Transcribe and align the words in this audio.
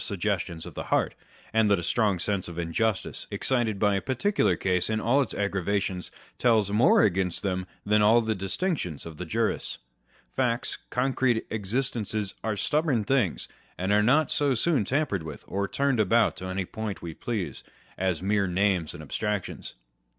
69 0.03 0.15
suggestions 0.17 0.65
of 0.65 0.73
the 0.73 0.85
heart, 0.85 1.13
and 1.53 1.69
that 1.69 1.77
a 1.77 1.83
strong 1.83 2.17
sense 2.17 2.47
of 2.47 2.57
injustice, 2.57 3.27
excited 3.29 3.77
by 3.77 3.93
a 3.93 4.01
particular 4.01 4.55
case 4.55 4.89
in 4.89 4.99
all 4.99 5.21
its 5.21 5.31
aggravations, 5.35 6.09
tells 6.39 6.71
more 6.71 7.03
against 7.03 7.43
them 7.43 7.67
than 7.85 8.01
all 8.01 8.19
the 8.19 8.33
distinctions 8.33 9.05
of 9.05 9.17
the 9.17 9.27
jurists. 9.27 9.77
Facts, 10.35 10.75
concrete 10.89 11.45
existences, 11.51 12.33
are 12.43 12.57
stubborn 12.57 13.03
things, 13.03 13.47
and 13.77 13.91
are 13.91 14.01
not 14.01 14.31
so 14.31 14.55
soon 14.55 14.85
tampered 14.85 15.21
with 15.21 15.45
or 15.47 15.67
turned 15.67 15.99
about 15.99 16.35
to 16.37 16.45
any 16.45 16.65
point 16.65 17.03
we 17.03 17.13
please, 17.13 17.63
as 17.95 18.23
mere 18.23 18.47
names 18.47 18.95
and 18.95 19.03
abstractions. 19.03 19.75